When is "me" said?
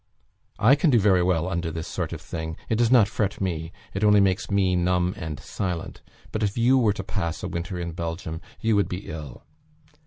3.39-3.71, 4.49-4.75